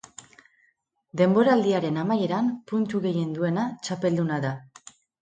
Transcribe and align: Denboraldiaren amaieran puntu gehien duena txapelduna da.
Denboraldiaren 1.21 2.01
amaieran 2.05 2.51
puntu 2.73 3.05
gehien 3.07 3.39
duena 3.39 3.71
txapelduna 3.87 4.45
da. 4.51 4.61